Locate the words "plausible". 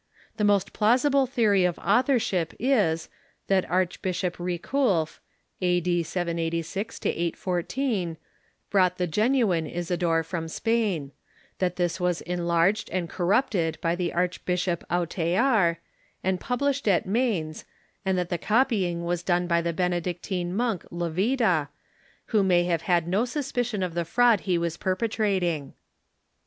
0.73-1.27